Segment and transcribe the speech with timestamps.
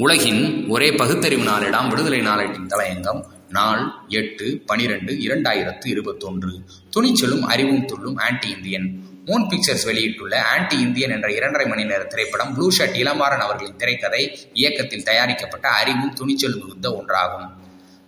[0.00, 6.52] உலகின் ஒரே பகுத்தறிவு நாளிடம் விடுதலை நாளேட்டின் தலையங்கம் நாள் எட்டு பனிரெண்டு இரண்டாயிரத்து இருபத்தொன்று.
[6.96, 9.04] துணிச்சலும் அறிவும் துள்ளும் ஆன்டி இந்தியன்.
[9.26, 14.50] மூன் பிக்சர்ஸ் வெளியிட்டுள்ள ஆன்டி இந்தியன் என்ற இரண்டரை மணி நேர திரைப்படம் ப்ளூ ஷர்ட் இளமாறன் அவர்களின் திரைக்கதை
[14.52, 17.48] இயக்கத்தில் தயாரிக்கப்பட்ட அறிவும் துணிச்சலும் மிகுந்த ஒன்றாகும்.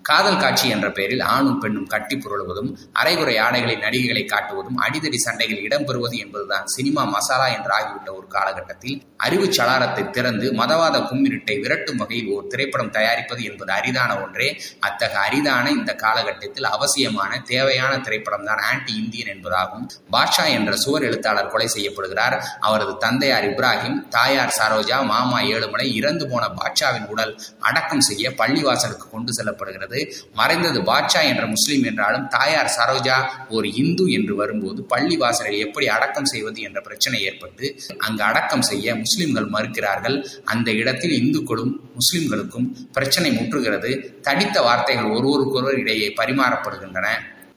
[0.04, 6.16] காதல் காட்சி என்ற பெயரில் ஆணும் பெண்ணும் கட்டி புரளுவதும் அரைகுறை ஆடைகளை நடிகைகளை காட்டுவதும் அடிதடி சண்டைகள் இடம்பெறுவது
[6.18, 12.46] என்பதுதான் சினிமா மசாலா என்று ஆகிவிட்ட ஒரு காலகட்டத்தில் அறிவு சலாரத்தை திறந்து மதவாத கும்மிருட்டை விரட்டும் வகையில் ஒரு
[12.46, 14.48] திரைப்படம் தயாரிப்பது என்பது அரிதான ஒன்றே.
[14.80, 19.84] அத்தகைய அரிதான இந்த காலகட்டத்தில் அவசியமான தேவையான திரைப்படம் தான் ஆன்டி இந்தியன் என்பதாகும்.
[20.12, 22.36] பாட்ஷா என்ற சுவர் எழுத்தாளர் கொலை செய்யப்படுகிறார்.
[22.60, 29.32] அவரது தந்தையார் இப்ராஹிம் தாயார் சரோஜா மாமா ஏழுமலை இறந்து போன பாட்ஷாவின் உடல் அடக்கம் செய்ய பள்ளிவாசலுக்கு கொண்டு
[29.38, 29.89] செல்லப்படுகிறது.
[30.34, 36.24] மறைந்தது பாட்ஷா என்ற முஸ்லீம் என்றாலும் தாயார் சரோஜா ஒரு இந்து என்று வரும்போது பள்ளி வாசலில் எப்படி அடக்கம்
[36.24, 40.26] செய்வது என்ற பிரச்சனை ஏற்பட்டு அங்கு அடக்கம் செய்ய முஸ்லிம்கள் மறுக்கிறார்கள்.
[40.44, 44.20] அந்த இடத்தில் இந்துக்களும் முஸ்லிம்களுக்கும் பிரச்சனை முற்றுகிறது.
[44.20, 47.08] தடித்த வார்த்தைகள் ஒருவருக்கொருவர் இடையே பரிமாறப்படுகின்றன.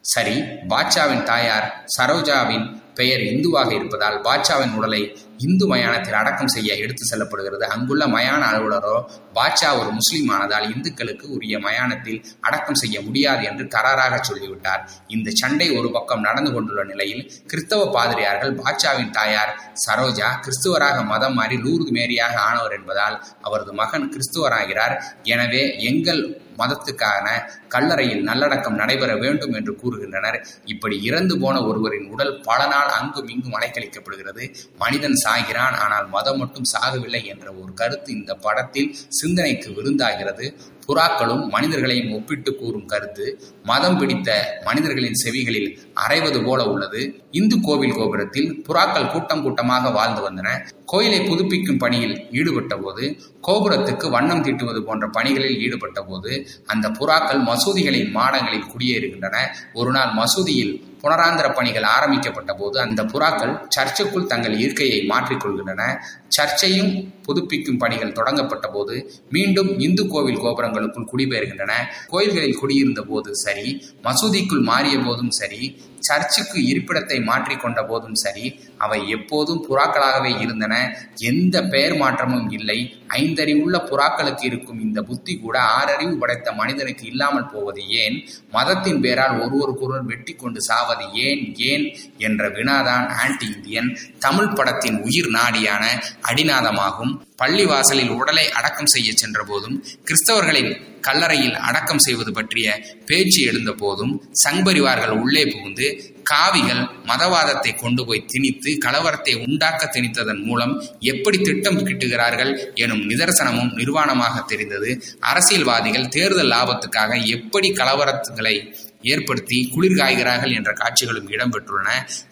[0.02, 5.02] சரி பாட்ஷாவின் தாயார் சரோஜாவின் பெயர் இந்துவாக இருப்பதால் பாட்ஷாவின் உடலை
[5.46, 7.66] இந்து மயானத்தில் அடக்கம் செய்ய எடுத்து செல்லப்படுகிறது.
[7.76, 8.98] அங்குள்ள மயான அலுவலரோ
[9.38, 14.84] பாட்ஷா ஒரு முஸ்லீம் ஆனதால் இந்துக்களுக்கு உரிய மயானத்தில் அடக்கம் செய்ய முடியாது என்று கராராக சொல்லிவிட்டார்.
[15.16, 19.52] இந்த சண்டை ஒரு பக்கம் நடந்து கொண்டுள்ள நிலையில் கிறிஸ்தவ பாதிரியார்கள் பாட்ஷாவின் தாயார்
[19.86, 24.96] சரோஜா கிறிஸ்துவராக மதம் மாறி லூர்து மேரியாக ஆனவர் என்பதால் அவரது மகன் கிறிஸ்துவராகிறார்.
[25.34, 26.24] எனவே எங்கள்
[26.58, 27.28] மதத்துக்கான
[27.68, 30.40] கல்லறையில் நல்லடக்கம் நடைபெற வேண்டும் என்று கூறுகின்றனர்.
[30.66, 34.44] இப்படி இறந்து போன ஒருவரின் உடல் பல நாள் அங்கும் இங்கும் அலைக்கழிக்கப்படுகிறது.
[34.78, 40.48] மனிதன் சாகிறான் ஆனால் மதம் மட்டும் சாகவில்லை என்ற ஒரு கருத்து இந்த படத்தில் சிந்தனைக்கு விருந்தாகிறது.
[40.88, 43.26] புறாக்களும் மனிதர்களையும் ஒப்பிட்டு கூறும் கருத்து
[43.64, 45.70] மதம் பிடித்த மனிதர்களின் செவிகளில்
[46.08, 47.02] அரைவது போல உள்ளது.
[47.32, 50.50] இந்து கோவில் கோபுரத்தில் புறாக்கள் கூட்டம் கூட்டமாக வாழ்ந்து வந்தன.
[50.86, 58.12] கோயிலை புதுப்பிக்கும் பணியில் ஈடுபட்ட போது கோபுரத்துக்கு வண்ணம் தீட்டுவது போன்ற பணிகளில் ஈடுபட்ட போது அந்த புறாக்கள் மசூதிகளின்
[58.12, 59.36] மாடங்களில் குடியேறுகின்றன.
[59.74, 60.74] ஒரு நாள் மசூதியில்
[61.04, 65.82] புனராந்திர பணிகள் ஆரம்பிக்கப்பட்ட போது அந்த புறாக்கள் சர்ச்சுக்குள் தங்கள் இருக்கையை மாற்றிக்கொள்கின்றன.
[66.28, 66.92] சர்ச்சையும்
[67.26, 68.96] புதுப்பிக்கும் பணிகள் தொடங்கப்பட்ட போது
[69.30, 71.74] மீண்டும் இந்து கோவில் கோபுரங்களுக்குள் குடிபெயர்கின்றன.
[72.08, 73.68] கோயில்களில் குடியிருந்த போது சரி
[74.04, 75.62] மசூதிக்குள் மாறிய போதும் சரி
[76.04, 80.76] சர்ச்சுக்கு இருப்பிடத்தை மாற்றிக்கொண்ட போதும் சரி அவை எப்போதும் புறாக்களாகவே இருந்தன.
[81.16, 82.80] எந்த பெயர் மாற்றமும் இல்லை.
[83.10, 88.28] ஐந்தறிவுள்ள புறாக்களுக்கு இருக்கும் இந்த புத்தி கூட ஆறறிவு படைத்த மனிதனுக்கு இல்லாமல் போவது ஏன்?
[88.52, 91.56] மதத்தின் பேரால் ஒருவருக்கொருவர் வெட்டி கொண்டு சாவது ஏன்?
[91.58, 91.86] ஏன்?
[92.18, 93.98] என்ற வினாதான் ஆன்டி இந்தியன்.
[94.20, 95.86] தமிழ் படத்தின் உயிர் நாடியான
[96.22, 97.14] அடிநாதமாகும்.
[97.36, 102.68] பள்ளி வாசலில் உடலை அடக்கம் செய்ய சென்ற போதும் கிறிஸ்தவர்களின் கல்லறையில் அடக்கம் செய்வது பற்றிய
[103.06, 105.88] பேச்சு எழுந்த போதும் சங்பரிவார்கள் உள்ளே புகுந்து
[106.24, 110.74] காவிகள் மதவாதத்தை கொண்டு போய் திணித்து கலவரத்தை உண்டாக்க திணித்ததன் மூலம்
[111.12, 114.90] எப்படி திட்டம் கிட்டுகிறார்கள் எனும் நிதர்சனமும் நிர்வாணமாக தெரிந்தது.
[115.20, 118.56] அரசியல்வாதிகள் தேர்தல் லாபத்துக்காக எப்படி கலவரத்துகளை
[119.02, 121.90] ஏற்படுத்தி குளிர்காய்கிறார்கள் என்ற காட்சிகளும் இடம்பெற்றுள்ளன.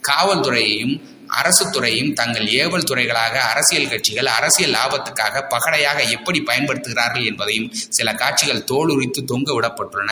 [0.09, 0.95] காவல்துறையையும்
[1.39, 8.63] அரசு துறையும் தங்கள் ஏவல் துறைகளாக அரசியல் கட்சிகள் அரசியல் லாபத்துக்காக பகடையாக எப்படி பயன்படுத்துகிறார்கள் என்பதையும் சில காட்சிகள்
[8.71, 10.11] தோலுரித்து தொங்க விடப்பட்டுள்ளன.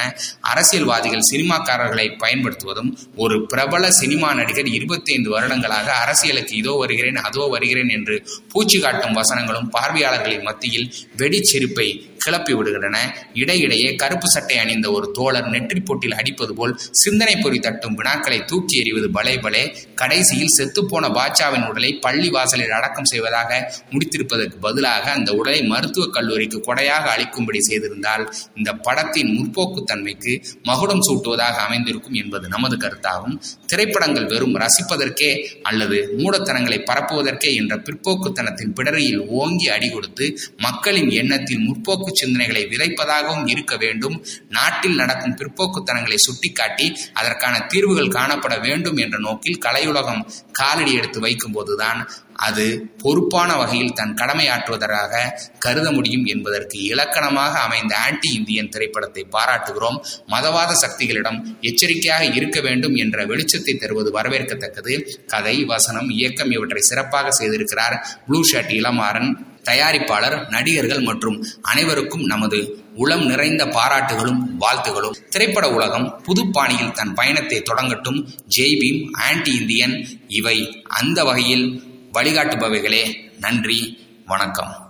[0.51, 7.89] அரசியல்வாதிகள் சினிமாக்காரர்களை பயன்படுத்துவதும் ஒரு பிரபல சினிமா நடிகர் இருபத்தி ஐந்து வருடங்களாக அரசியலுக்கு இதோ வருகிறேன் அதோ வருகிறேன்
[7.89, 8.17] என்று
[8.53, 10.87] பூச்சி காட்டும் வசனங்களும் பார்வையாளர்களின் மத்தியில்
[11.17, 11.87] வெடிச்செருப்பை
[12.17, 12.97] கிளப்பி விடுகின்றன.
[13.33, 18.75] இடையிடையே கருப்பு சட்டை அணிந்த ஒரு தோழர் நெற்றி போட்டில் அடிப்பது போல் சிந்தனை பொறி தட்டும் வினாக்களை தூக்கி
[18.81, 19.63] எறிவது பலே பலே
[19.95, 27.05] கடைசியில் செத்துப்போன பாட்சாவின் உடலை பள்ளி வாசலில் அடக்கம் செய்வதாக முடித்திருப்பதற்கு பதிலாக அந்த உடலை மருத்துவக் கல்லூரிக்கு கொடையாக
[27.15, 33.35] அளிக்கும்படி செய்திருந்தால் இந்த படத்தின் முற்போக்குத்தன்மைக்கு மகுடம் சூட்டுவதாக அமைந்திருக்கும் என்பது நமது கருத்தாகும்.
[33.65, 35.31] திரைப்படங்கள் வெறும் ரசிப்பதற்கே
[35.61, 43.77] அல்லது மூடத்தனங்களை பரப்புவதற்கே என்ற பிற்போக்குத்தனத்தின் பிடரியில் ஓங்கி அடி கொடுத்து மக்களின் எண்ணத்தில் முற்போக்கு சிந்தனைகளை விதைப்பதாகவும் இருக்க
[43.77, 44.25] வேண்டும்.
[44.49, 52.01] நாட்டில் நடக்கும் பிற்போக்குத்தனங்களை சுட்டிக்காட்டி அதற்கான தீர்வுகள் காணப்பட வேண்டும் என்ற நோக்கில் கலையுலகம் காலடி எடுத்து வைக்கும்போதுதான்
[52.47, 52.65] அது
[53.01, 55.13] பொறுப்பான வகையில் தன் கடமையாற்றுவதாக
[55.59, 59.97] கருத முடியும் என்பதற்கு இலக்கணமாக அமைந்த ஆன்டி இந்தியன் திரைப்படத்தை பாராட்டுகிறோம்.
[60.27, 64.95] மதவாத சக்திகளிடம் எச்சரிக்கையாக இருக்க வேண்டும் என்ற வெளிச்சத்தை தருவது வரவேற்கத்தக்கது.
[65.27, 67.97] கதை வசனம் இயக்கம் இவற்றை சிறப்பாக செய்திருக்கிறார்.
[68.27, 69.31] Blue shirt Ilamaran.
[69.63, 75.27] தயாரிப்பாளர் நடிகர்கள் மற்றும் அனைவருக்கும் நமது உளம் நிறைந்த பாராட்டுகளும் வாழ்த்துகளும்.
[75.29, 78.27] திரைப்பட உலகம் புது பாணியில் தன் பயணத்தை தொடங்கட்டும்.
[78.57, 81.83] ஜெய்பீம் ஆன்டி இந்தியன் இவை அந்த வகையில்
[82.13, 83.15] வழிகாட்டுபவைகளே.
[83.39, 84.88] நன்றி வணக்கம்.